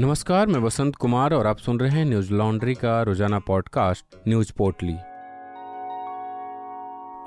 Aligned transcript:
नमस्कार, 0.00 0.46
मैं 0.46 0.60
वसंत 0.60 0.96
कुमार 0.96 1.34
और 1.34 1.46
आप 1.46 1.58
सुन 1.58 1.78
रहे 1.80 1.90
हैं 1.90 2.04
न्यूज़ 2.04 2.32
लॉन्ड्री 2.32 2.74
का 2.74 3.02
रोज़ाना 3.02 3.38
पॉडकास्ट, 3.38 4.04
न्यूज़ 4.28 4.52
पोर्टली। 4.52 4.92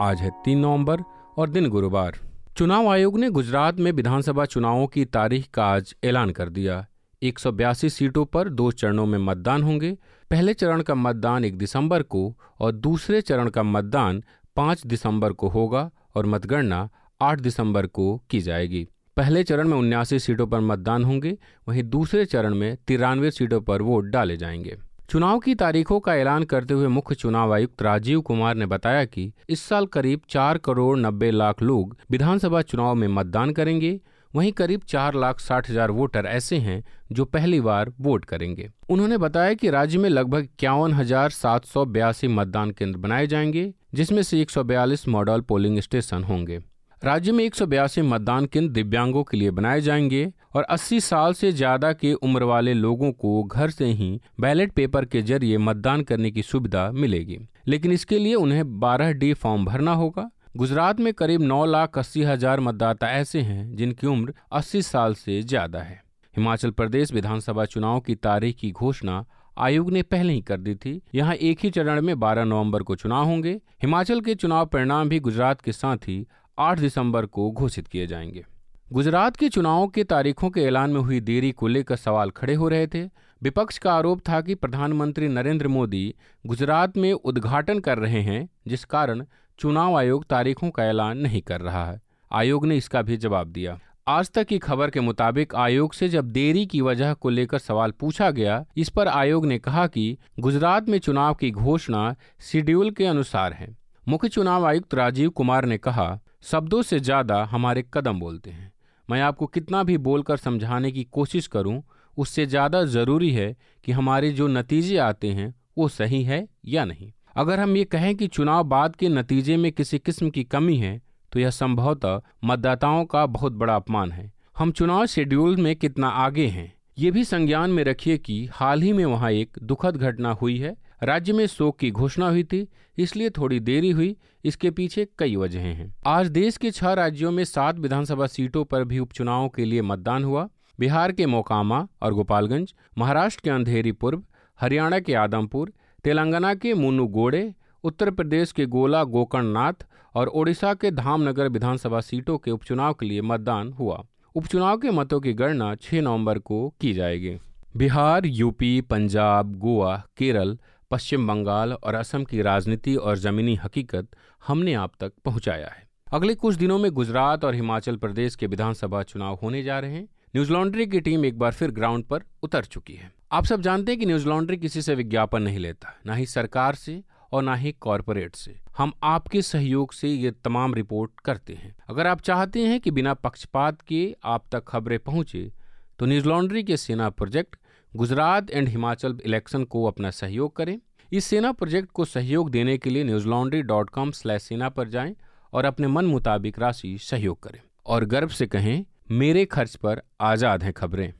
आज 0.05 0.21
है 0.21 0.29
तीन 0.45 0.59
नवंबर 0.59 1.01
और 1.37 1.49
दिन 1.49 1.67
गुरुवार। 1.69 2.19
चुनाव 2.57 2.87
आयोग 2.87 3.17
ने 3.19 3.29
गुजरात 3.29 3.79
में 3.79 3.91
विधानसभा 3.91 4.45
चुनावों 4.45 4.87
की 4.87 5.05
तारीख 5.05 5.49
का 5.53 5.65
आज 5.65 5.95
ऐलान 6.03 6.29
कर 6.29 6.49
दिया। 6.49 6.85
एक 7.21 7.39
सौ 7.39 7.51
बयासी 7.51 7.89
सीटों 7.89 8.25
पर 8.25 8.49
दो 8.49 8.71
चरणों 8.71 9.05
में 9.05 9.19
मतदान 9.19 9.63
होंगे। 9.63 9.97
पहले 10.31 10.53
चरण 10.53 10.81
का 10.81 10.95
मतदान 10.95 11.45
एक 11.45 11.57
दिसंबर 11.57 12.03
को 12.03 12.37
और 12.59 12.71
दूसरे 12.71 13.21
चरण 13.21 13.49
का 13.49 13.63
मतदान 13.63 14.23
पाँच 14.55 14.87
दिसंबर 14.87 15.33
को 15.33 15.47
होगा 15.47 15.89
और 16.15 16.25
मतगणना 16.25 16.89
आठ 17.21 17.39
दिसंबर 17.39 17.87
को 17.87 18.21
की 18.29 18.41
जाएगी। 18.41 18.87
पहले 19.17 19.43
चरण 19.43 19.67
में 19.67 19.77
उन्यासी 19.77 20.19
सीटों 20.19 20.47
पर 20.47 20.59
मतदान 20.59 21.03
होंगे, 21.03 21.37
वहीं 21.67 21.83
दूसरे 21.83 22.25
चरण 22.25 22.55
में 22.55 22.77
तिरानवे 22.87 23.31
सीटों 23.31 23.59
पर 23.61 23.81
वोट 23.81 24.05
डाले 24.05 24.37
जाएँगे। 24.37 24.77
चुनाव 25.09 25.39
की 25.39 25.55
तारीखों 25.55 25.99
का 25.99 26.15
ऐलान 26.15 26.43
करते 26.43 26.73
हुए 26.73 26.87
मुख्य 26.87 27.15
चुनाव 27.15 27.53
आयुक्त 27.53 27.81
राजीव 27.81 28.21
कुमार 28.21 28.55
ने 28.55 28.65
बताया 28.65 29.03
कि 29.05 29.31
इस 29.49 29.61
साल 29.61 29.85
करीब 29.85 30.21
चार 30.29 30.57
करोड़ 30.57 30.97
नब्बे 30.99 31.31
लाख 31.31 31.61
लोग 31.61 31.97
विधानसभा 32.11 32.61
चुनाव 32.61 32.95
में 32.95 33.07
मतदान 33.07 33.51
करेंगे, 33.51 33.99
वहीं 34.33 34.51
करीब 34.51 34.81
चार 34.87 35.15
लाख 35.15 35.39
साठ 35.39 35.69
हज़ार 35.69 35.91
वोटर 35.91 36.25
ऐसे 36.25 36.57
हैं 36.57 36.83
जो 37.11 37.25
पहली 37.25 37.61
बार 37.61 37.93
वोट 38.01 38.25
करेंगे। 38.25 38.69
उन्होंने 38.89 39.17
बताया 39.17 39.53
कि 39.53 39.69
राज्य 39.69 39.97
में 39.97 40.09
लगभग 40.09 40.43
इक्यावन 40.43 40.93
हज़ार 40.93 41.29
सात 41.29 41.65
सौ 41.65 41.85
बयासी 41.85 42.27
मतदान 42.27 42.71
केंद्र 42.71 42.99
बनाए 42.99 43.27
जाएँगे, 43.27 43.73
जिसमें 43.93 44.23
से 44.23 44.41
एक 44.41 44.49
सौ 44.49 44.63
बयालीस 44.63 45.07
मॉडल 45.07 45.41
पोलिंग 45.41 45.79
स्टेशन 45.79 46.23
होंगे। 46.23 46.59
राज्य 47.03 47.31
में 47.31 47.43
एक 47.43 47.55
सौ 47.55 47.65
बयासी 47.65 48.01
मतदान 48.01 48.45
केंद्र 48.45 48.71
दिव्यांगों 48.73 49.23
के 49.23 49.37
लिए 49.37 49.51
बनाए 49.51 49.79
जाएँगे 49.81 50.31
और 50.55 50.65
80 50.71 50.99
साल 50.99 51.33
से 51.33 51.51
ज़्यादा 51.51 51.91
के 51.93 52.13
उम्र 52.13 52.43
वाले 52.43 52.73
लोगों 52.73 53.11
को 53.11 53.43
घर 53.43 53.69
से 53.69 53.85
ही 53.85 54.19
बैलेट 54.39 54.71
पेपर 54.71 55.05
के 55.05 55.21
ज़रिए 55.21 55.57
मतदान 55.57 56.01
करने 56.01 56.31
की 56.31 56.41
सुविधा 56.41 56.89
मिलेगी। 56.91 57.39
लेकिन 57.67 57.91
इसके 57.91 58.19
लिए 58.19 58.35
उन्हें 58.35 58.63
12 58.79 59.11
डी 59.13 59.33
फॉर्म 59.33 59.65
भरना 59.65 59.93
होगा। 59.93 60.29
गुजरात 60.57 60.99
में 60.99 61.13
करीब 61.13 61.41
नौ 61.41 61.65
लाख 61.65 61.97
अस्सी 61.97 62.23
हज़ार 62.23 62.59
मतदाता 62.59 63.11
ऐसे 63.11 63.41
हैं 63.41 63.75
जिनकी 63.75 64.07
उम्र 64.07 64.33
80 64.51 64.81
साल 64.81 65.13
से 65.13 65.41
ज़्यादा 65.41 65.79
है। 65.79 66.01
हिमाचल 66.35 66.71
प्रदेश 66.71 67.13
विधानसभा 67.13 67.65
चुनाव 67.65 67.99
की 67.99 68.15
तारीख 68.15 68.55
की 68.55 68.71
घोषणा 68.71 69.25
आयोग 69.59 69.91
ने 69.91 70.01
पहले 70.01 70.33
ही 70.33 70.41
कर 70.41 70.57
दी 70.57 70.75
थी। 70.75 71.01
यहाँ 71.15 71.33
एक 71.35 71.59
ही 71.63 71.69
चरण 71.69 72.01
में 72.01 72.13
12 72.19 72.43
नवंबर 72.43 72.83
को 72.83 72.95
चुनाव 72.95 73.25
होंगे। 73.25 73.51
हिमाचल 73.81 74.21
के 74.21 74.35
चुनाव 74.35 74.65
परिणाम 74.65 75.09
भी 75.09 75.19
गुजरात 75.19 75.61
के 75.61 75.71
साथ 75.71 75.97
ही 75.97 76.25
8 76.61 76.79
दिसंबर 76.79 77.25
को 77.25 77.51
घोषित 77.51 77.87
किए 77.87 78.07
जाएँगे। 78.07 78.45
गुजरात 78.93 79.35
के 79.35 79.49
चुनावों 79.49 79.87
के 79.87 80.03
तारीखों 80.03 80.49
के 80.49 80.61
ऐलान 80.61 80.89
में 80.89 81.01
हुई 81.01 81.19
देरी 81.19 81.51
को 81.51 81.67
लेकर 81.67 81.95
सवाल 81.95 82.29
खड़े 82.29 82.53
हो 82.53 82.67
रहे 82.69 82.87
थे। 82.87 83.03
विपक्ष 83.43 83.77
का 83.77 83.93
आरोप 83.93 84.19
था 84.29 84.41
कि 84.41 84.55
प्रधानमंत्री 84.55 85.27
नरेंद्र 85.27 85.67
मोदी 85.67 86.15
गुजरात 86.45 86.97
में 86.97 87.13
उद्घाटन 87.13 87.79
कर 87.79 87.97
रहे 87.97 88.21
हैं, 88.21 88.49
जिस 88.67 88.85
कारण 88.85 89.25
चुनाव 89.59 89.97
आयोग 89.97 90.25
तारीखों 90.25 90.69
का 90.69 90.85
ऐलान 90.85 91.17
नहीं 91.17 91.41
कर 91.41 91.61
रहा 91.61 91.91
है। 91.91 92.01
आयोग 92.31 92.65
ने 92.65 92.77
इसका 92.77 93.01
भी 93.01 93.17
जवाब 93.17 93.47
दिया। 93.47 93.79
आज 94.07 94.31
तक 94.31 94.43
की 94.43 94.59
खबर 94.59 94.89
के 94.89 94.99
मुताबिक 94.99 95.55
आयोग 95.55 95.93
से 95.93 96.09
जब 96.09 96.31
देरी 96.31 96.65
की 96.65 96.81
वजह 96.81 97.13
को 97.13 97.29
लेकर 97.29 97.57
सवाल 97.57 97.91
पूछा 97.91 98.31
गया, 98.31 98.65
इस 98.77 98.89
पर 98.89 99.07
आयोग 99.07 99.45
ने 99.45 99.59
कहा 99.59 99.87
कि 99.87 100.17
गुजरात 100.39 100.89
में 100.89 100.99
चुनाव 100.99 101.33
की 101.33 101.51
घोषणा 101.51 102.15
शेड्यूल 102.39 102.91
के 102.91 103.05
अनुसार 103.05 103.53
है। 103.53 103.77
मुख्य 104.07 104.29
चुनाव 104.29 104.65
आयुक्त 104.65 104.93
राजीव 104.93 105.29
कुमार 105.29 105.65
ने 105.65 105.77
कहा 105.77 106.19
शब्दों 106.43 106.81
से 106.81 106.99
ज़्यादा 106.99 107.43
हमारे 107.43 107.83
कदम 107.93 108.19
बोलते 108.19 108.49
हैं। 108.49 108.71
मैं 109.09 109.21
आपको 109.21 109.45
कितना 109.47 109.83
भी 109.83 109.97
बोलकर 109.99 110.37
समझाने 110.37 110.91
की 110.91 111.03
कोशिश 111.11 111.47
करूँ, 111.47 111.81
उससे 112.17 112.45
ज़्यादा 112.45 112.83
ज़रूरी 112.85 113.31
है 113.31 113.55
कि 113.85 113.91
हमारे 113.91 114.31
जो 114.31 114.47
नतीजे 114.47 114.97
आते 114.99 115.29
हैं, 115.29 115.53
वो 115.77 115.87
सही 115.89 116.23
है 116.23 116.47
या 116.67 116.85
नहीं। 116.85 117.11
अगर 117.35 117.59
हम 117.59 117.75
ये 117.77 117.83
कहें 117.85 118.15
कि 118.15 118.27
चुनाव 118.27 118.63
बाद 118.65 118.95
के 118.95 119.09
नतीजे 119.09 119.57
में 119.57 119.71
किसी 119.71 119.99
किस्म 119.99 120.29
की 120.29 120.43
कमी 120.45 120.77
है 120.77 120.99
तो 121.31 121.39
यह 121.39 121.49
संभवतः 121.49 122.21
मतदाताओं 122.43 123.05
का 123.05 123.25
बहुत 123.27 123.53
बड़ा 123.53 123.75
अपमान 123.75 124.11
है। 124.11 124.31
हम 124.57 124.71
चुनाव 124.71 125.05
शेड्यूल 125.07 125.57
में 125.57 125.75
कितना 125.75 126.07
आगे 126.07 126.47
हैं, 126.47 126.73
ये 126.97 127.11
भी 127.11 127.23
संज्ञान 127.25 127.69
में 127.69 127.83
रखिए 127.83 128.17
कि 128.17 128.45
हाल 128.53 128.81
ही 128.81 128.93
में 128.93 129.05
वहाँ 129.05 129.31
एक 129.31 129.57
दुखद 129.61 129.97
घटना 129.97 130.31
हुई 130.31 130.57
है। 130.57 130.75
राज्य 131.03 131.33
में 131.33 131.47
शोक 131.47 131.79
की 131.79 131.91
घोषणा 131.91 132.29
हुई 132.29 132.43
थी, 132.43 132.67
इसलिए 132.97 133.29
थोड़ी 133.29 133.59
देरी 133.59 133.91
हुई, 133.91 134.17
इसके 134.45 134.71
पीछे 134.71 135.07
कई 135.19 135.35
वजहें 135.35 135.73
हैं। 135.73 135.95
आज 136.05 136.27
देश 136.27 136.57
के 136.57 136.71
छह 136.71 136.93
राज्यों 136.93 137.31
में 137.31 137.43
सात 137.43 137.79
विधानसभा 137.79 138.27
सीटों 138.27 138.65
पर 138.65 138.83
भी 138.83 138.99
उपचुनावों 138.99 139.49
के 139.49 139.65
लिए 139.65 139.81
मतदान 139.81 140.23
हुआ। 140.23 140.49
बिहार 140.79 141.11
के 141.11 141.25
मोकामा 141.25 141.87
और 142.01 142.13
गोपालगंज, 142.13 142.73
महाराष्ट्र 142.97 143.41
के 143.43 143.49
अंधेरी 143.49 143.91
पूर्व, 143.91 144.23
हरियाणा 144.59 144.99
के 144.99 145.13
आदमपुर, 145.13 145.73
तेलंगाना 146.03 146.53
के 146.53 146.73
मुन्नूगोड़े 146.73 147.53
उत्तर 147.83 148.11
प्रदेश 148.11 148.51
के 148.51 148.65
गोला 148.65 149.03
गोकर्णनाथ 149.03 149.73
और 150.15 150.27
ओडिशा 150.27 150.73
के 150.73 150.91
धामनगर 150.91 151.47
विधानसभा 151.47 152.01
सीटों 152.01 152.37
के 152.37 152.51
उपचुनाव 152.51 152.93
के 152.93 153.05
लिए 153.05 153.21
मतदान 153.21 153.73
हुआ। 153.73 154.03
उपचुनाव 154.35 154.77
के 154.77 154.91
मतों 154.91 155.19
की 155.19 155.33
गणना 155.33 155.75
6 155.75 156.01
नवंबर 156.01 156.39
को 156.39 156.73
की 156.81 156.93
जाएगी। 156.93 157.37
बिहार, 157.77 158.25
यूपी, 158.25 158.81
पंजाब, 158.81 159.55
गोवा, 159.55 160.03
केरल 160.17 160.57
पश्चिम 160.91 161.27
बंगाल 161.27 161.73
और 161.73 161.95
असम 161.95 162.23
की 162.23 162.41
राजनीति 162.41 162.95
और 162.95 163.17
जमीनी 163.17 163.55
हकीकत 163.55 164.07
हमने 164.47 164.73
आप 164.73 164.93
तक 164.99 165.13
पहुँचाया 165.25 165.67
है। 165.67 165.87
अगले 166.13 166.33
कुछ 166.35 166.55
दिनों 166.55 166.77
में 166.79 166.91
गुजरात 166.91 167.45
और 167.45 167.55
हिमाचल 167.55 167.95
प्रदेश 167.95 168.35
के 168.35 168.47
विधानसभा 168.47 169.03
चुनाव 169.03 169.39
होने 169.43 169.63
जा 169.63 169.79
रहे 169.79 169.91
हैं। 169.91 170.03
न्यूज़ 170.03 170.51
लॉन्ड्री 170.51 170.87
की 170.87 170.99
टीम 170.99 171.25
एक 171.25 171.37
बार 171.39 171.53
फिर 171.53 171.71
ग्राउंड 171.71 172.03
पर 172.05 172.23
उतर 172.43 172.65
चुकी 172.65 172.93
है। 172.93 173.11
आप 173.31 173.45
सब 173.45 173.61
जानते 173.61 173.91
हैं 173.91 173.99
कि 173.99 174.05
न्यूज़ 174.05 174.27
लॉन्ड्री 174.27 174.57
किसी 174.57 174.81
से 174.81 174.95
विज्ञापन 174.95 175.41
नहीं 175.41 175.59
लेता, 175.59 175.95
ना 176.05 176.15
ही 176.15 176.25
सरकार 176.25 176.75
से 176.75 177.01
और 177.31 177.43
ना 177.43 177.55
ही 177.55 177.71
कॉरपोरेट 177.71 178.35
से। 178.35 178.59
हम 178.77 178.91
आपके 179.03 179.41
सहयोग 179.41 179.93
से 179.93 180.09
ये 180.09 180.31
तमाम 180.43 180.73
रिपोर्ट 180.73 181.19
करते 181.25 181.53
हैं। 181.53 181.75
अगर 181.89 182.07
आप 182.07 182.21
चाहते 182.21 182.65
हैं 182.67 182.79
कि 182.79 182.91
बिना 182.91 183.13
पक्षपात 183.13 183.81
के 183.81 184.03
आप 184.23 184.45
तक 184.51 184.63
खबरें 184.67 184.99
पहुँचे 184.99 185.51
तो 185.99 186.05
न्यूज़ 186.05 186.27
लॉन्ड्री 186.27 186.63
के 186.63 186.77
Sena 186.77 187.09
project 187.09 187.55
Gujarat 187.95 188.51
and 188.51 188.69
Himachal 188.69 189.17
election 189.25 189.63
को 189.63 189.85
अपना 189.85 190.11
सहयोग 190.11 190.55
करें। 190.55 190.79
इस 191.13 191.25
सेना 191.25 191.51
प्रोजेक्ट 191.51 191.91
को 191.91 192.05
सहयोग 192.05 192.49
देने 192.49 192.77
के 192.77 192.89
लिए 192.89 193.03
Newslaundry 193.27 193.61
dot 193.61 193.89
com 193.89 194.11
slash 194.11 194.41
Sena 194.41 194.69
पर 194.69 194.87
जाएँ 194.87 195.15
और 195.53 195.65
अपने 195.65 195.87
मन 195.87 196.05
मुताबिक 196.05 196.59
राशि 196.59 196.97
सहयोग 197.01 197.43
करें। 197.43 197.59
और 197.85 198.05
गर्व 198.05 198.27
से 198.27 198.47
कहें, 198.47 198.85
मेरे 199.11 199.45
खर्च 199.45 199.75
पर 199.75 200.01
आज़ाद 200.21 200.63
हैं 200.63 200.73
खबरें। 200.73 201.13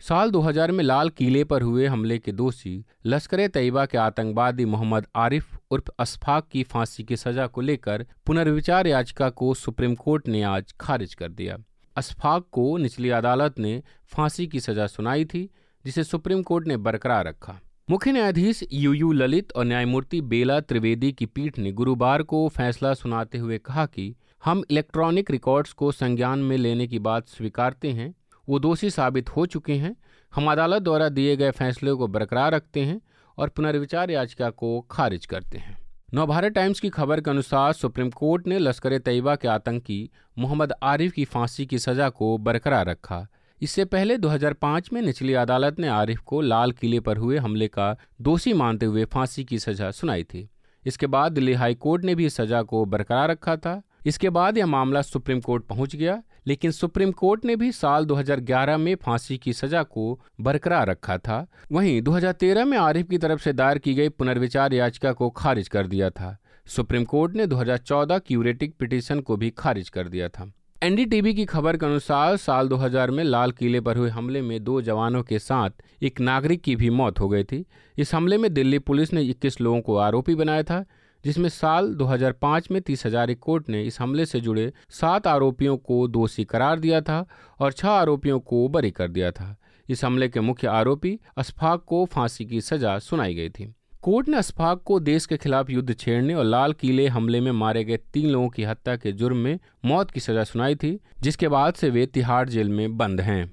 साल 0.00 0.30
2000 0.30 0.70
में 0.70 0.84
लाल 0.84 1.08
किले 1.08 1.44
पर 1.44 1.62
हुए 1.62 1.86
हमले 1.86 2.18
के 2.18 2.32
दोषी 2.32 2.84
लश्कर 3.06 3.46
तैयबा 3.46 3.86
के 3.86 3.98
आतंकवादी 3.98 4.64
मोहम्मद 4.64 5.06
आरिफ 5.16 5.58
उर्फ़ 5.70 5.90
असफाक 5.98 6.48
की 6.48 6.62
फांसी 6.62 7.04
की 7.04 7.16
सजा 7.16 7.46
को 7.46 7.60
लेकर 7.60 8.06
पुनर्विचार 8.26 8.86
याचिका 8.86 9.30
को 9.30 9.54
सुप्रीम 9.54 9.94
कोर्ट 9.94 10.28
ने 10.28 10.42
आज 10.42 10.74
खारिज 10.80 11.14
कर 11.14 11.28
दिया। 11.28 11.56
अशफाक 11.96 12.46
को 12.52 12.76
निचली 12.76 13.10
अदालत 13.10 13.58
ने 13.58 13.82
फांसी 14.06 14.46
की 14.46 14.60
सजा 14.60 14.86
सुनाई 14.86 15.24
थी, 15.24 15.50
जिसे 15.84 16.04
सुप्रीम 16.04 16.42
कोर्ट 16.42 16.66
ने 16.66 16.76
बरकरार 16.76 17.26
रखा। 17.26 17.60
मुख्य 17.90 18.12
न्यायाधीश 18.12 18.62
यू 18.72 18.92
यू 18.92 19.12
ललित 19.12 19.52
और 19.52 19.64
न्यायमूर्ति 19.64 20.20
बेला 20.20 20.60
त्रिवेदी 20.60 21.12
की 21.12 21.26
पीठ 21.26 21.58
ने 21.58 21.72
गुरुवार 21.72 22.22
को 22.22 22.48
फैसला 22.48 22.94
सुनाते 22.94 23.38
हुए 23.38 23.58
कहा 23.58 23.86
कि 23.86 24.14
हम 24.44 24.62
इलेक्ट्रॉनिक 24.70 25.30
रिकॉर्ड्स 25.30 25.72
को 25.72 25.92
संज्ञान 25.92 26.38
में 26.38 26.56
लेने 26.56 26.86
की 26.86 26.98
बात 26.98 27.28
स्वीकारते 27.28 27.90
हैं, 27.90 28.14
वो 28.48 28.58
दोषी 28.58 28.90
साबित 28.90 29.28
हो 29.28 29.46
चुके 29.46 29.74
हैं, 29.74 29.96
हम 30.34 30.50
अदालत 30.52 30.82
द्वारा 30.82 31.08
दिए 31.08 31.36
गए 31.36 31.50
फैसले 31.50 31.92
को 31.92 32.06
बरकरार 32.06 32.52
रखते 32.52 32.80
हैं 32.80 33.00
और 33.38 33.48
पुनर्विचार 33.48 34.10
याचिका 34.10 34.50
को 34.50 34.80
खारिज 34.90 35.26
करते 35.26 35.58
हैं। 35.58 35.85
नवभारत 36.14 36.52
टाइम्स 36.52 36.80
की 36.80 36.88
खबर 36.88 37.20
के 37.20 37.30
अनुसार 37.30 37.72
सुप्रीम 37.72 38.10
कोर्ट 38.10 38.46
ने 38.46 38.58
लश्कर 38.58 38.98
तैयबा 38.98 39.36
के 39.36 39.48
आतंकी 39.48 40.10
मोहम्मद 40.38 40.72
आरिफ 40.82 41.12
की 41.12 41.24
फांसी 41.24 41.66
की 41.66 41.78
सजा 41.78 42.08
को 42.08 42.38
बरकरार 42.38 42.86
रखा। 42.86 43.26
इससे 43.62 43.84
पहले 43.84 44.16
2005 44.16 44.92
में 44.92 45.02
निचली 45.02 45.34
अदालत 45.34 45.78
ने 45.78 45.88
आरिफ 45.88 46.18
को 46.18 46.40
लाल 46.40 46.72
किले 46.72 47.00
पर 47.00 47.16
हुए 47.16 47.38
हमले 47.38 47.68
का 47.68 47.96
दोषी 48.20 48.52
मानते 48.52 48.86
हुए 48.86 49.04
फांसी 49.04 49.44
की 49.44 49.58
सजा 49.58 49.90
सुनाई 49.90 50.24
थी। 50.24 50.48
इसके 50.86 51.06
बाद 51.06 51.32
दिल्ली 51.32 51.52
हाई 51.52 51.74
कोर्ट 51.74 52.04
ने 52.04 52.14
भी 52.14 52.30
सजा 52.30 52.62
को 52.62 52.84
बरकरार 52.84 53.30
रखा 53.30 53.56
था। 53.56 53.82
इसके 54.06 54.30
बाद 54.30 54.58
यह 54.58 54.66
मामला 54.66 55.02
सुप्रीम 55.02 55.40
कोर्ट 55.40 55.64
पहुँच 55.64 55.96
गया, 55.96 56.22
लेकिन 56.46 56.70
सुप्रीम 56.70 57.12
कोर्ट 57.12 57.44
ने 57.44 57.56
भी 57.56 57.72
साल 57.72 58.04
2011 58.04 58.76
में 58.76 58.94
फांसी 58.94 59.38
की 59.38 59.52
सजा 59.52 59.82
को 59.82 60.20
बरकरार 60.40 60.88
रखा 60.88 61.18
था। 61.18 61.46
वहीं 61.72 62.02
2013 62.02 62.64
में 62.64 62.78
आरिफ 62.78 63.08
की 63.08 63.18
तरफ़ 63.18 63.40
से 63.40 63.52
दायर 63.52 63.78
की 63.78 63.94
गई 63.94 64.08
पुनर्विचार 64.08 64.72
याचिका 64.72 65.12
को 65.12 65.30
खारिज 65.30 65.68
कर 65.68 65.86
दिया 65.86 66.10
था। 66.10 66.36
सुप्रीम 66.66 67.04
कोर्ट 67.04 67.36
ने 67.36 67.46
2014 67.46 68.18
क्यूरेटिक 68.18 68.74
पिटीशन 68.78 69.20
को 69.20 69.36
भी 69.36 69.50
खारिज 69.50 69.88
कर 69.88 70.08
दिया 70.08 70.28
था। 70.28 70.52
एनडीटीवी 70.82 71.34
की 71.34 71.44
खबर 71.44 71.76
के 71.76 71.86
अनुसार 71.86 72.36
साल 72.36 72.68
2000 72.68 73.10
में 73.10 73.24
लाल 73.24 73.50
किले 73.50 73.80
पर 73.80 73.96
हुए 73.96 74.10
हमले 74.10 74.42
में 74.42 74.64
दो 74.64 74.82
जवानों 74.82 75.22
के 75.22 75.38
साथ 75.38 75.70
एक 76.02 76.20
नागरिक 76.20 76.62
की 76.62 76.76
भी 76.76 76.90
मौत 76.90 77.20
हो 77.20 77.28
गई 77.28 77.44
थी। 77.44 77.64
इस 77.98 78.14
हमले 78.14 78.38
में 78.38 78.54
दिल्ली 78.54 78.78
पुलिस 78.78 79.12
ने 79.12 79.22
21 79.22 79.60
लोगों 79.60 79.80
को 79.80 79.96
आरोपी 79.96 80.34
बनाया 80.34 80.62
था। 80.62 80.84
जिसमें 81.26 81.48
साल 81.48 81.94
2005 81.94 82.70
में 82.70 82.82
तीस 82.82 83.06
हज़ार 83.06 83.34
कोर्ट 83.34 83.68
ने 83.68 83.82
इस 83.82 84.00
हमले 84.00 84.26
से 84.26 84.40
जुड़े 84.40 84.72
सात 84.90 85.26
आरोपियों 85.26 85.76
को 85.76 86.08
दोषी 86.08 86.44
करार 86.44 86.80
दिया 86.80 87.00
था 87.00 87.26
और 87.60 87.72
छह 87.72 87.88
आरोपियों 87.88 88.40
को 88.40 88.68
बरी 88.68 88.90
कर 88.90 89.08
दिया 89.08 89.30
था। 89.30 89.56
इस 89.88 90.04
हमले 90.04 90.28
के 90.28 90.40
मुख्य 90.40 90.66
आरोपी 90.66 91.18
अशफाक 91.36 91.84
को 91.84 92.04
फांसी 92.04 92.44
की 92.44 92.60
सजा 92.60 92.98
सुनाई 92.98 93.34
गई 93.34 93.48
थी। 93.48 93.74
कोर्ट 94.02 94.28
ने 94.28 94.36
अशफाक 94.36 94.82
को 94.82 95.00
देश 95.00 95.26
के 95.26 95.36
खिलाफ 95.36 95.70
युद्ध 95.70 95.94
छेड़ने 95.94 96.34
और 96.34 96.44
लाल 96.44 96.72
किले 96.72 97.08
हमले 97.08 97.40
में 97.40 97.52
मारे 97.52 97.84
गए 97.84 97.96
तीन 97.96 98.30
लोगों 98.30 98.48
की 98.48 98.62
हत्या 98.62 98.96
के 98.96 99.12
जुर्म 99.12 99.36
में 99.36 99.58
मौत 99.84 100.10
की 100.10 100.20
सजा 100.20 100.44
सुनाई 100.44 100.74
थी, 100.74 101.00
जिसके 101.20 101.48
बाद 101.48 101.74
से 101.74 101.90
वे 101.90 102.06
तिहाड़ 102.06 102.48
जेल 102.48 102.68
में 102.68 102.96
बंद 102.96 103.20
हैं। 103.20 103.52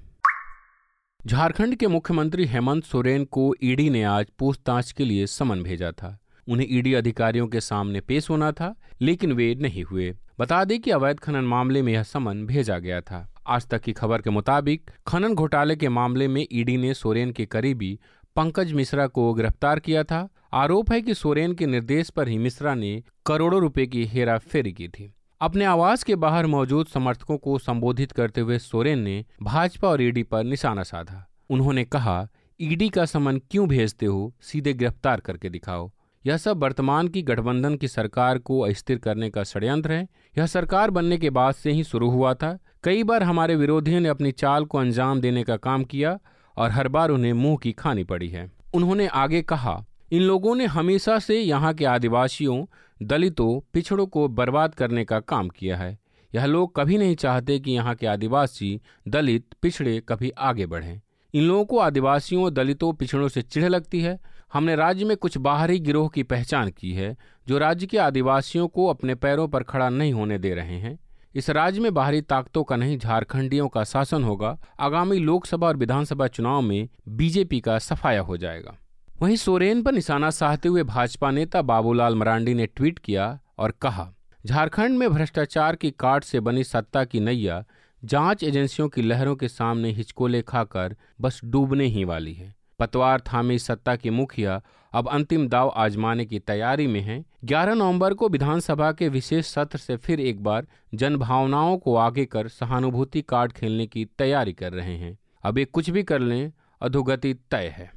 झारखंड 1.26 1.74
के 1.74 1.86
मुख्यमंत्री 1.86 2.44
हेमंत 2.44 2.84
सोरेन 2.84 3.24
को 3.24 3.54
ईडी 3.62 3.90
ने 3.90 4.02
आज 4.02 4.26
पूछताछ 4.38 4.92
के 4.92 5.04
लिए 5.04 5.26
समन 5.26 5.62
भेजा 5.62 5.92
था। 5.92 6.18
उन्हें 6.48 6.66
ईडी 6.70 6.94
अधिकारियों 6.94 7.48
के 7.48 7.60
सामने 7.60 8.00
पेश 8.00 8.30
होना 8.30 8.52
था, 8.52 8.74
लेकिन 9.00 9.32
वे 9.32 9.54
नहीं 9.54 9.84
हुए। 9.84 10.14
बता 10.38 10.64
दें 10.64 10.80
कि 10.80 10.90
अवैध 10.90 11.20
खनन 11.20 11.44
मामले 11.44 11.82
में 11.82 11.92
यह 11.92 12.02
समन 12.02 12.46
भेजा 12.46 12.78
गया 12.78 13.00
था। 13.00 13.34
आज 13.46 13.66
तक 13.66 13.82
की 13.82 13.92
खबर 13.92 14.22
के 14.22 14.30
मुताबिक, 14.30 14.90
खनन 15.06 15.34
घोटाले 15.34 15.76
के 15.76 15.88
मामले 15.88 16.28
में 16.28 16.46
ईडी 16.52 16.76
ने 16.76 16.94
सोरेन 16.94 17.32
के 17.32 17.46
करीबी 17.46 17.98
पंकज 18.36 18.72
मिश्रा 18.72 19.06
को 19.06 19.34
गिरफ़्तार 19.34 19.80
किया 19.80 20.04
था। 20.04 20.28
आरोप 20.52 20.92
है 20.92 21.00
कि 21.02 21.14
सोरेन 21.14 21.52
के 21.52 21.66
निर्देश 21.66 22.10
पर 22.10 22.28
ही 22.28 22.38
मिश्रा 22.38 22.74
ने 22.74 23.02
करोड़ों 23.26 23.60
रुपए 23.60 23.86
की 23.86 24.04
हेरा 24.04 24.38
फेरी 24.38 24.72
की 24.72 24.88
थी। 24.88 25.14
अपने 25.40 25.64
आवास 25.64 26.02
के 26.02 26.14
बाहर 26.14 26.46
मौजूद 26.46 26.86
समर्थकों 26.86 27.38
को 27.38 27.58
संबोधित 27.58 28.12
करते 28.12 28.40
हुए 28.40 28.58
सोरेन 28.58 28.98
ने 28.98 29.24
भाजपा 29.42 29.88
और 29.88 30.02
ईडी 30.02 30.22
पर 30.22 30.44
निशाना 30.44 30.82
साधा। 30.82 31.30
उन्होंने 31.50 31.84
कहा, 31.84 32.28
ईडी 32.60 32.88
का 32.88 33.04
समन 33.04 33.38
क्यों 33.38 33.68
भेजते 33.68 34.06
हो? 34.06 34.34
सीधे 34.40 34.72
गिरफ़्तार 34.72 35.20
करके 35.20 35.48
दिखाओ। 35.48 35.92
यह 36.26 36.36
सब 36.36 36.62
वर्तमान 36.62 37.08
की 37.08 37.22
गठबंधन 37.22 37.76
की 37.76 37.88
सरकार 37.88 38.38
को 38.38 38.60
अस्थिर 38.60 38.98
करने 38.98 39.30
का 39.30 39.44
षड्यंत्र 39.44 39.92
है। 39.92 40.08
यह 40.38 40.46
सरकार 40.46 40.90
बनने 40.90 41.18
के 41.18 41.30
बाद 41.30 41.54
से 41.54 41.72
ही 41.72 41.84
शुरू 41.84 42.10
हुआ 42.10 42.34
था। 42.34 42.58
कई 42.84 43.02
बार 43.02 43.22
हमारे 43.22 43.56
विरोधियों 43.56 44.00
ने 44.00 44.08
अपनी 44.08 44.32
चाल 44.32 44.64
को 44.64 44.78
अंजाम 44.78 45.20
देने 45.20 45.42
का 45.42 45.56
काम 45.56 45.84
किया 45.84 46.18
और 46.56 46.70
हर 46.70 46.88
बार 46.88 47.10
उन्हें 47.10 47.32
मुँह 47.32 47.56
की 47.62 47.72
खानी 47.72 48.04
पड़ी 48.04 48.28
है। 48.28 48.52
उन्होंने 48.74 49.06
आगे 49.06 49.42
कहा, 49.42 49.84
इन 50.12 50.22
लोगों 50.22 50.54
ने 50.54 50.66
हमेशा 50.66 51.18
से 51.18 51.40
यहाँ 51.40 51.74
के 51.74 51.84
आदिवासियों, 51.84 52.64
दलितों, 53.02 53.70
पिछड़ों 53.72 54.06
को 54.06 54.28
बर्बाद 54.28 54.74
करने 54.74 55.04
का 55.04 55.20
काम 55.20 55.48
किया 55.48 55.76
है। 55.76 55.98
यह 56.34 56.44
लोग 56.44 56.76
कभी 56.76 56.98
नहीं 56.98 57.16
चाहते 57.16 57.58
कि 57.58 57.70
यहाँ 57.70 57.94
के 57.94 58.06
आदिवासी, 58.06 58.80
दलित, 59.08 59.44
पिछड़े 59.62 60.02
कभी 60.08 60.30
आगे 60.30 60.66
बढ़ें। 60.66 61.00
इन 61.34 61.42
लोगों 61.42 61.64
को 61.64 61.78
आदिवासियों, 61.78 62.54
दलितों, 62.54 62.92
पिछड़ों 62.92 63.28
से 63.28 63.42
चिढ़ 63.42 63.64
लगती 63.64 64.00
है। 64.00 64.33
हमने 64.52 64.76
राज्य 64.76 65.04
में 65.04 65.16
कुछ 65.16 65.38
बाहरी 65.38 65.78
गिरोह 65.78 66.08
की 66.08 66.22
पहचान 66.22 66.70
की 66.70 66.92
है, 66.92 67.16
जो 67.48 67.58
राज्य 67.58 67.86
के 67.86 67.98
आदिवासियों 67.98 68.68
को 68.68 68.86
अपने 68.86 69.14
पैरों 69.14 69.48
पर 69.48 69.62
खड़ा 69.62 69.88
नहीं 69.88 70.12
होने 70.12 70.38
दे 70.38 70.54
रहे 70.54 70.78
हैं। 70.78 70.98
इस 71.34 71.50
राज्य 71.50 71.80
में 71.80 71.94
बाहरी 71.94 72.20
ताकतों 72.20 72.64
का 72.64 72.76
नहीं, 72.76 72.98
झारखंडियों 72.98 73.68
का 73.68 73.84
शासन 73.84 74.24
होगा। 74.24 74.58
आगामी 74.80 75.18
लोकसभा 75.18 75.66
और 75.66 75.76
विधानसभा 75.76 76.26
चुनाव 76.26 76.62
में 76.62 76.88
बीजेपी 77.08 77.60
का 77.60 77.78
सफाया 77.78 78.20
हो 78.20 78.36
जाएगा। 78.36 78.78
वहीं 79.22 79.36
सोरेन 79.36 79.82
पर 79.82 79.92
निशाना 79.92 80.30
साधते 80.30 80.68
हुए 80.68 80.82
भाजपा 80.82 81.30
नेता 81.30 81.62
बाबूलाल 81.62 82.14
मरांडी 82.14 82.54
ने 82.54 82.66
ट्वीट 82.66 82.98
किया 82.98 83.40
और 83.58 83.70
कहा, 83.70 84.12
झारखंड 84.46 84.98
में 84.98 85.10
भ्रष्टाचार 85.10 85.76
की 85.76 85.90
काट 85.90 86.24
से 86.24 86.40
बनी 86.40 86.64
सत्ता 86.64 87.04
की 87.04 87.20
नैया, 87.20 87.64
जाँच 88.04 88.42
एजेंसियों 88.42 88.88
की 88.88 89.02
लहरों 89.02 89.36
के 89.36 89.48
सामने 89.48 89.90
हिचकोले 89.90 90.42
खाकर 90.42 90.96
बस 91.20 91.40
डूबने 91.44 91.86
ही 91.86 92.04
वाली 92.04 92.34
है। 92.34 92.54
पतवार 92.78 93.20
थामी 93.20 93.58
सत्ता 93.58 93.96
की 93.96 94.10
मुखिया 94.10 94.62
अब 94.92 95.08
अंतिम 95.08 95.48
दाव 95.48 95.72
आजमाने 95.76 96.24
की 96.24 96.38
तैयारी 96.38 96.86
में 96.86 97.00
है। 97.00 97.24
11 97.44 97.74
नवंबर 97.74 98.14
को 98.14 98.28
विधानसभा 98.28 98.92
के 98.92 99.08
विशेष 99.08 99.46
सत्र 99.46 99.78
से 99.78 99.96
फिर 99.96 100.20
एक 100.20 100.42
बार 100.42 100.66
जनभावनाओं 100.94 101.78
को 101.78 101.96
आगे 101.96 102.24
कर 102.24 102.48
सहानुभूति 102.48 103.22
कार्ड 103.22 103.52
खेलने 103.52 103.86
की 103.86 104.04
तैयारी 104.04 104.52
कर 104.52 104.72
रहे 104.72 104.96
हैं। 104.96 105.18
अब 105.42 105.58
ये 105.58 105.64
कुछ 105.64 105.90
भी 105.90 106.02
कर 106.02 106.18
लें, 106.18 106.52
अधोगति 106.82 107.34
तय 107.34 107.74
है। 107.76 107.92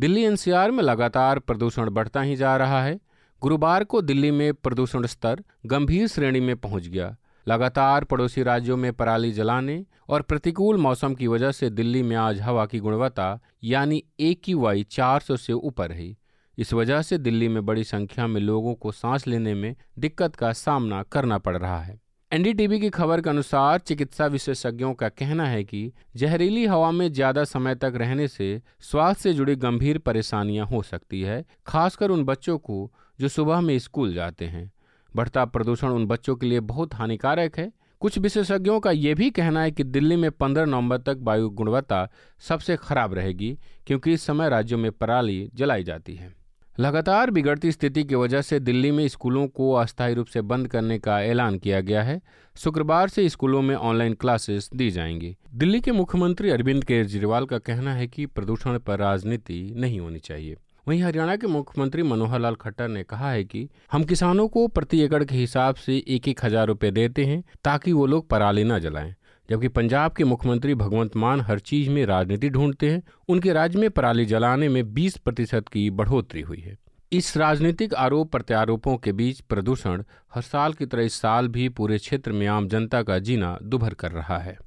दिल्ली 0.00 0.22
एनसीआर 0.22 0.70
में 0.70 0.82
लगातार 0.84 1.38
प्रदूषण 1.38 1.90
बढ़ता 1.90 2.20
ही 2.20 2.36
जा 2.36 2.56
रहा 2.56 2.82
है। 2.82 3.00
गुरुवार 3.40 3.84
को 3.84 4.02
दिल्ली 4.02 4.30
में 4.30 4.54
प्रदूषण 4.54 5.06
स्तर 5.06 5.44
गंभीर 5.66 6.06
श्रेणी 6.06 6.40
में 6.40 6.56
पहुँच 6.56 6.88
गया। 6.88 7.16
लगातार 7.46 8.04
पड़ोसी 8.04 8.42
राज्यों 8.42 8.76
में 8.76 8.92
पराली 8.92 9.32
जलाने 9.32 9.84
और 10.08 10.22
प्रतिकूल 10.22 10.76
मौसम 10.76 11.14
की 11.14 11.26
वजह 11.26 11.50
से 11.52 11.70
दिल्ली 11.70 12.02
में 12.02 12.16
आज 12.16 12.40
हवा 12.40 12.66
की 12.66 12.78
गुणवत्ता, 12.78 13.40
यानी 13.64 14.02
ए 14.20 14.32
की 14.34 14.54
वाई 14.54 14.82
चार 14.82 15.20
सौ 15.20 15.36
से 15.36 15.52
ऊपर 15.52 15.88
रही 15.88 16.16
इस 16.58 16.72
वजह 16.72 17.02
से 17.02 17.18
दिल्ली 17.18 17.48
में 17.48 17.64
बड़ी 17.66 17.84
संख्या 17.84 18.26
में 18.26 18.40
लोगों 18.40 18.74
को 18.74 18.92
सांस 18.92 19.26
लेने 19.26 19.54
में 19.54 19.74
दिक्कत 19.98 20.36
का 20.36 20.52
सामना 20.52 21.02
करना 21.02 21.38
पड़ 21.38 21.56
रहा 21.56 21.80
है। 21.80 21.98
एनडीटीवी 22.32 22.78
की 22.80 22.90
खबर 22.90 23.20
के 23.20 23.30
अनुसार 23.30 23.78
चिकित्सा 23.78 24.26
विशेषज्ञों 24.26 24.92
का 24.94 25.08
कहना 25.08 25.46
है 25.46 25.64
कि 25.64 25.92
जहरीली 26.16 26.64
हवा 26.66 26.90
में 26.90 27.12
ज़्यादा 27.12 27.44
समय 27.44 27.74
तक 27.74 27.92
रहने 27.96 28.28
से 28.28 28.60
स्वास्थ्य 28.80 29.22
से 29.22 29.32
जुड़ी 29.32 29.56
गंभीर 29.56 29.98
परेशानियाँ 29.98 30.66
हो 30.66 30.82
सकती 30.82 31.20
है, 31.20 31.44
खासकर 31.66 32.10
उन 32.10 32.24
बच्चों 32.24 32.58
को 32.58 32.90
जो 33.18 33.28
सुबह 33.28 33.60
में 33.60 33.78
स्कूल 33.78 34.14
जाते 34.14 34.44
हैं। 34.44 34.70
बढ़ता 35.16 35.44
प्रदूषण 35.44 35.88
उन 35.88 36.06
बच्चों 36.06 36.36
के 36.36 36.46
लिए 36.46 36.60
बहुत 36.60 36.94
हानिकारक 36.94 37.58
है। 37.58 37.72
कुछ 38.00 38.18
विशेषज्ञों 38.18 38.80
का 38.80 38.90
यह 38.90 39.14
भी 39.14 39.30
कहना 39.30 39.62
है 39.62 39.70
कि 39.70 39.84
दिल्ली 39.84 40.16
में 40.16 40.30
15 40.30 40.64
नवंबर 40.64 40.98
तक 40.98 41.18
वायु 41.20 41.50
गुणवत्ता 41.50 42.08
सबसे 42.38 42.76
खराब 42.76 43.14
रहेगी, 43.14 43.58
क्योंकि 43.86 44.12
इस 44.12 44.22
समय 44.22 44.48
राज्यों 44.48 44.78
में 44.78 44.92
पराली 44.92 45.50
जलाई 45.54 45.84
जाती 45.84 46.14
है। 46.14 46.34
लगातार 46.80 47.30
बिगड़ती 47.30 47.72
स्थिति 47.72 48.04
की 48.04 48.14
वजह 48.14 48.42
से 48.42 48.60
दिल्ली 48.60 48.90
में 48.90 49.08
स्कूलों 49.08 49.48
को 49.48 49.72
अस्थायी 49.72 50.14
रूप 50.14 50.26
से 50.26 50.42
बंद 50.42 50.68
करने 50.68 50.98
का 50.98 51.22
ऐलान 51.22 51.58
किया 51.58 51.80
गया 51.80 52.02
है। 52.02 52.20
शुक्रवार 52.56 53.08
से 53.08 53.28
स्कूलों 53.28 53.62
में 53.62 53.74
ऑनलाइन 53.74 54.14
क्लासेस 54.14 54.70
दी 54.74 54.90
जाएँगी। 54.90 55.36
दिल्ली 55.54 55.80
के 55.80 55.92
मुख्यमंत्री 55.92 56.50
अरविंद 56.50 56.84
केजरीवाल 56.84 57.46
का 57.46 57.58
कहना 57.58 57.94
है 57.94 58.06
कि 58.06 58.26
प्रदूषण 58.26 58.78
पर 58.78 58.98
राजनीति 58.98 59.74
नहीं 59.76 60.00
होनी 60.00 60.18
चाहिए। 60.18 60.56
वहीं 60.88 61.02
हरियाणा 61.02 61.36
के 61.36 61.46
मुख्यमंत्री 61.46 62.02
मनोहर 62.02 62.40
लाल 62.40 62.54
खट्टर 62.54 62.88
ने 62.88 63.02
कहा 63.02 63.30
है 63.30 63.44
कि 63.44 63.68
हम 63.92 64.04
किसानों 64.04 64.48
को 64.48 64.66
प्रति 64.68 65.00
एकड़ 65.00 65.22
के 65.24 65.34
हिसाब 65.34 65.74
से 65.74 65.96
एक 66.08 66.28
एक 66.28 66.44
हज़ार 66.44 66.66
रुपये 66.66 66.90
देते 66.90 67.24
हैं 67.24 67.42
ताकि 67.64 67.92
वो 67.92 68.06
लोग 68.06 68.28
पराली 68.28 68.64
न 68.64 68.78
जलाएँ। 68.78 69.14
जबकि 69.48 69.68
पंजाब 69.68 70.12
के 70.12 70.24
मुख्यमंत्री 70.24 70.74
भगवंत 70.74 71.16
मान 71.16 71.40
हर 71.40 71.58
चीज़ 71.58 71.90
में 71.90 72.04
राजनीति 72.06 72.50
ढूंढते 72.50 72.90
हैं। 72.90 73.02
उनके 73.28 73.52
राज्य 73.52 73.78
में 73.78 73.90
पराली 73.90 74.24
जलाने 74.24 74.68
में 74.68 74.94
20 74.94 75.16
प्रतिशत 75.16 75.68
की 75.68 75.90
बढ़ोतरी 75.90 76.40
हुई 76.40 76.60
है। 76.60 76.76
इस 77.12 77.36
राजनीतिक 77.36 77.94
आरोप 77.94 78.32
प्रत्यारोपों 78.32 78.96
के 78.96 79.12
बीच 79.12 79.40
प्रदूषण 79.40 80.02
हर 80.34 80.42
साल 80.42 80.72
की 80.72 80.86
तरह 80.86 81.02
इस 81.02 81.14
साल 81.14 81.48
भी 81.48 81.68
पूरे 81.68 81.98
क्षेत्र 81.98 82.32
में 82.32 82.46
आम 82.46 82.68
जनता 82.68 83.02
का 83.02 83.18
जीना 83.18 83.58
दुभर 83.62 83.94
कर 83.94 84.12
रहा 84.12 84.38
है। 84.38 84.58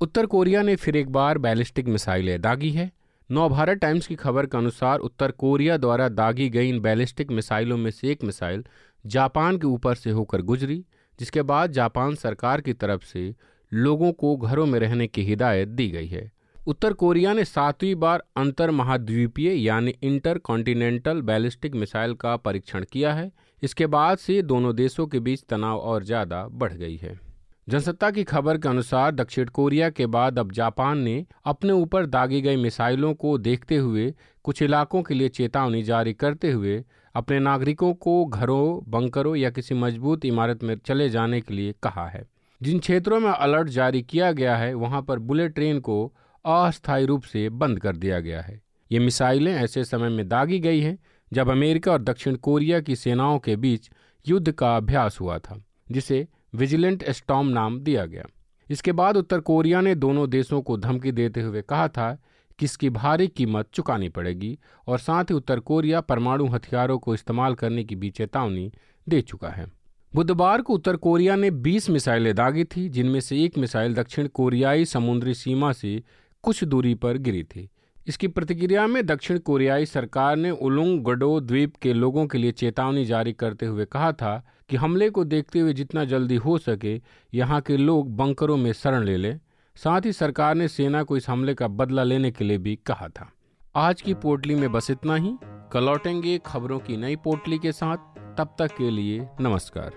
उत्तर 0.00 0.26
कोरिया 0.26 0.62
ने 0.62 0.76
फिर 0.76 0.96
एक 0.96 1.12
बार 1.12 1.38
बैलिस्टिक 1.38 1.86
मिसाइलें 1.86 2.40
दागी 2.40 2.70
है। 2.70 2.92
नव 3.30 3.48
भारत 3.48 3.78
टाइम्स 3.78 4.06
की 4.06 4.14
खबर 4.14 4.46
के 4.46 4.56
अनुसार 4.58 4.98
उत्तर 4.98 5.30
कोरिया 5.30 5.76
द्वारा 5.76 6.08
दागी 6.08 6.48
गई 6.48 6.68
इन 6.68 6.80
बैलिस्टिक 6.80 7.30
मिसाइलों 7.30 7.76
में 7.76 7.90
से 7.90 8.10
एक 8.10 8.24
मिसाइल 8.24 8.64
जापान 9.04 9.58
के 9.58 9.66
ऊपर 9.66 9.94
से 9.94 10.10
होकर 10.10 10.42
गुजरी, 10.42 10.84
जिसके 11.18 11.42
बाद 11.42 11.72
जापान 11.72 12.14
सरकार 12.14 12.60
की 12.60 12.72
तरफ़ 12.72 13.04
से 13.04 13.34
लोगों 13.72 14.12
को 14.12 14.36
घरों 14.36 14.66
में 14.66 14.78
रहने 14.80 15.06
की 15.06 15.22
हिदायत 15.22 15.68
दी 15.68 15.88
गई 15.88 16.06
है। 16.06 16.30
उत्तर 16.66 16.92
कोरिया 16.92 17.32
ने 17.32 17.44
सातवीं 17.44 17.94
बार 17.94 18.24
अंतर 18.36 18.70
महाद्वीपीय 18.70 19.54
यानी 19.64 19.94
इंटर 20.02 20.38
कॉन्टिनेंटल 20.40 21.20
बैलिस्टिक 21.22 21.74
मिसाइल 21.74 22.14
का 22.14 22.36
परीक्षण 22.36 22.84
किया 22.92 23.12
है। 23.14 23.30
इसके 23.62 23.86
बाद 23.86 24.18
से 24.18 24.40
दोनों 24.42 24.74
देशों 24.76 25.06
के 25.06 25.20
बीच 25.20 25.44
तनाव 25.48 25.78
और 25.78 26.04
ज़्यादा 26.04 26.46
बढ़ 26.48 26.72
गई 26.72 26.96
है। 26.96 27.18
जनसत्ता 27.68 28.10
की 28.10 28.24
खबर 28.24 28.58
के 28.58 28.68
अनुसार 28.68 29.10
दक्षिण 29.10 29.46
कोरिया 29.46 29.90
के 29.90 30.06
बाद 30.06 30.38
अब 30.38 30.52
जापान 30.52 30.98
ने 30.98 31.26
अपने 31.44 31.72
ऊपर 31.72 32.06
दागी 32.06 32.40
गई 32.40 32.56
मिसाइलों 32.56 33.14
को 33.14 33.38
देखते 33.38 33.76
हुए 33.76 34.14
कुछ 34.44 34.62
इलाकों 34.62 35.02
के 35.02 35.14
लिए 35.14 35.28
चेतावनी 35.28 35.82
जारी 35.82 36.12
करते 36.14 36.52
हुए 36.52 36.84
अपने 37.14 37.38
नागरिकों 37.38 37.94
को 37.94 38.26
घरों, 38.26 38.90
बंकरों 38.90 39.36
या 39.36 39.50
किसी 39.50 39.74
मज़बूत 39.74 40.24
इमारत 40.24 40.64
में 40.64 40.76
चले 40.76 41.08
जाने 41.08 41.40
के 41.40 41.54
लिए 41.54 41.74
कहा 41.82 42.08
है। 42.08 42.24
जिन 42.62 42.78
क्षेत्रों 42.78 43.20
में 43.20 43.30
अलर्ट 43.30 43.68
जारी 43.68 44.02
किया 44.02 44.32
गया 44.32 44.56
है, 44.56 44.74
वहाँ 44.74 45.02
पर 45.02 45.18
बुलेट 45.18 45.54
ट्रेन 45.54 45.80
को 45.80 46.12
अस्थायी 46.44 47.06
रूप 47.06 47.22
से 47.22 47.48
बंद 47.48 47.78
कर 47.78 47.96
दिया 47.96 48.20
गया 48.20 48.40
है। 48.40 48.60
ये 48.92 48.98
मिसाइलें 48.98 49.54
ऐसे 49.54 49.84
समय 49.84 50.08
में 50.08 50.28
दागी 50.28 50.58
गई 50.58 50.80
हैं, 50.80 50.98
जब 51.32 51.50
अमेरिका 51.50 51.92
और 51.92 52.02
दक्षिण 52.02 52.34
कोरिया 52.34 52.80
की 52.80 52.96
सेनाओं 52.96 53.38
के 53.38 53.56
बीच 53.56 53.90
युद्ध 54.28 54.52
का 54.52 54.76
अभ्यास 54.76 55.20
हुआ 55.20 55.38
था, 55.38 55.64
जिसे 55.90 56.28
विजिलेंट 56.54 57.04
स्टॉम 57.10 57.48
नाम 57.48 57.80
दिया 57.80 58.06
गया। 58.06 58.24
इसके 58.70 58.92
बाद 58.92 59.16
उत्तर 59.16 59.40
कोरिया 59.40 59.80
ने 59.80 59.94
दोनों 59.94 60.30
देशों 60.30 60.62
को 60.62 60.76
धमकी 60.76 61.12
देते 61.12 61.40
हुए 61.40 61.62
कहा 61.62 61.88
था 61.88 62.18
कि 62.58 62.64
इसकी 62.64 62.90
भारी 62.90 63.26
कीमत 63.28 63.68
चुकानी 63.72 64.08
पड़ेगी 64.08 64.58
और 64.88 64.98
साथ 64.98 65.24
ही 65.24 65.34
उत्तर 65.34 65.60
कोरिया 65.60 66.00
परमाणु 66.00 66.46
हथियारों 66.46 66.98
को 66.98 67.14
इस्तेमाल 67.14 67.54
करने 67.54 67.84
की 67.84 67.96
भी 67.96 68.10
चेतावनी 68.10 68.72
दे 69.08 69.20
चुका 69.20 69.48
है। 69.48 69.66
बुधवार 70.14 70.62
को 70.62 70.74
उत्तर 70.74 70.96
कोरिया 70.96 71.36
ने 71.36 71.50
20 71.50 71.90
मिसाइलें 71.90 72.34
दागी 72.34 72.64
थी, 72.64 72.88
जिनमें 72.88 73.20
से 73.20 73.44
एक 73.44 73.58
मिसाइल 73.58 73.94
दक्षिण 73.94 74.26
कोरियाई 74.26 74.84
समुद्री 74.84 75.34
सीमा 75.34 75.72
से 75.72 76.02
कुछ 76.42 76.64
दूरी 76.64 76.94
पर 76.94 77.18
गिरी 77.18 77.42
थी। 77.42 77.68
इसकी 78.06 78.28
प्रतिक्रिया 78.28 78.86
में 78.86 79.06
दक्षिण 79.06 79.38
कोरियाई 79.38 79.86
सरकार 79.86 80.36
ने 80.36 80.50
उलुंग 80.50 81.04
गडो 81.04 81.40
द्वीप 81.40 81.76
के 81.76 81.92
लोगों 81.92 82.26
के 82.26 82.38
लिए 82.38 82.52
चेतावनी 82.52 83.04
जारी 83.04 83.32
करते 83.32 83.66
हुए 83.66 83.84
कहा 83.84 84.12
था 84.12 84.46
कि 84.68 84.76
हमले 84.76 85.10
को 85.10 85.24
देखते 85.24 85.58
हुए 85.58 85.72
जितना 85.72 86.04
जल्दी 86.04 86.36
हो 86.36 86.58
सके, 86.58 87.02
यहाँ 87.34 87.60
के 87.60 87.76
लोग 87.76 88.16
बंकरों 88.16 88.56
में 88.56 88.72
शरण 88.72 89.04
ले 89.04 89.16
लें। 89.16 89.40
साथ 89.76 90.00
ही 90.04 90.12
सरकार 90.12 90.54
ने 90.54 90.68
सेना 90.68 91.02
को 91.02 91.16
इस 91.16 91.28
हमले 91.28 91.54
का 91.54 91.68
बदला 91.68 92.02
लेने 92.02 92.30
के 92.30 92.44
लिए 92.44 92.58
भी 92.58 92.78
कहा 92.86 93.08
था। 93.08 93.32
आज 93.76 94.02
की 94.02 94.14
पोटली 94.14 94.54
में 94.54 94.72
बस 94.72 94.90
इतना 94.90 95.16
ही। 95.16 95.36
कल 95.44 95.84
लौटेंगे 95.84 96.40
खबरों 96.46 96.78
की 96.78 96.96
नई 96.96 97.16
पोटली 97.16 97.58
के 97.58 97.72
साथ। 97.72 97.96
तब 98.38 98.56
तक 98.58 98.66
के 98.66 98.90
लिए 98.90 99.26
नमस्कार। 99.40 99.92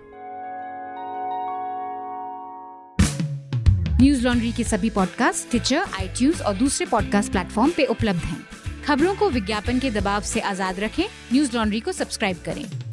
न्यूज़ 4.02 4.28
लॉन्ड्री 4.28 4.52
के 4.52 4.64
सभी 4.64 4.90
पॉडकास्ट 4.90 5.50
ट्विटर 5.50 5.78
आई 5.78 6.32
और 6.32 6.54
दूसरे 6.54 6.86
पॉडकास्ट 6.86 7.32
प्लेटफॉर्म 7.32 7.72
पे 7.72 7.86
उपलब्ध 7.86 8.20
हैं। 8.20 8.48
खबरों 8.86 9.16
को 9.16 9.30
विज्ञापन 9.30 9.80
के 9.80 9.92
दबाव 9.92 10.22
से 10.22 10.40
आज़ाद 10.40 10.80
रखें। 10.80 11.06
न्यूज़ 11.34 11.58
लॉन्ड्री 11.58 11.80
को 11.80 11.92
सब्सक्राइब 11.92 12.38
करें। 12.46 12.87